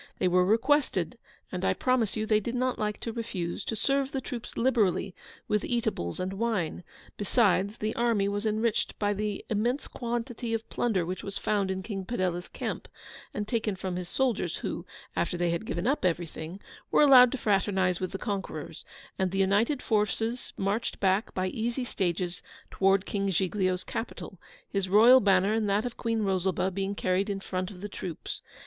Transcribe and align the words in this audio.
They 0.17 0.27
were 0.27 0.43
requested, 0.43 1.19
and 1.51 1.63
I 1.63 1.75
promise 1.75 2.17
you 2.17 2.25
they 2.25 2.39
did 2.39 2.55
not 2.55 2.79
like 2.79 2.99
to 3.01 3.13
refuse, 3.13 3.63
to 3.65 3.75
serve 3.75 4.11
the 4.11 4.19
troops 4.19 4.57
liberally 4.57 5.13
with 5.47 5.63
eatables 5.63 6.19
and 6.19 6.33
wine; 6.39 6.83
besides, 7.17 7.77
the 7.77 7.95
army 7.95 8.27
was 8.27 8.43
enriched 8.47 8.97
by 8.97 9.13
the 9.13 9.45
immense 9.47 9.87
quantity 9.87 10.55
of 10.55 10.67
plunder 10.71 11.05
which 11.05 11.23
was 11.23 11.37
found 11.37 11.69
in 11.69 11.83
King 11.83 12.03
Padella's 12.03 12.47
camp, 12.47 12.87
and 13.31 13.47
taken 13.47 13.75
from 13.75 13.95
his 13.95 14.09
soldiers; 14.09 14.55
who 14.55 14.87
(after 15.15 15.37
they 15.37 15.51
had 15.51 15.67
given 15.67 15.85
up 15.85 16.03
everything) 16.03 16.59
were 16.89 17.03
allowed 17.03 17.31
to 17.33 17.37
fraternise 17.37 17.99
with 17.99 18.11
the 18.11 18.17
conquerors; 18.17 18.83
and 19.19 19.29
the 19.29 19.37
united 19.37 19.83
forces 19.83 20.51
marched 20.57 20.99
back 20.99 21.31
by 21.35 21.45
easy 21.45 21.83
stages 21.83 22.41
towards 22.71 23.03
King 23.03 23.29
Giglio's 23.29 23.83
capital, 23.83 24.39
his 24.67 24.89
royal 24.89 25.19
banner 25.19 25.53
and 25.53 25.69
that 25.69 25.85
of 25.85 25.95
Queen 25.95 26.23
Rosalba 26.23 26.71
being 26.71 26.95
carried 26.95 27.29
in 27.29 27.39
front 27.39 27.69
of 27.69 27.81
the 27.81 27.87
troops. 27.87 28.41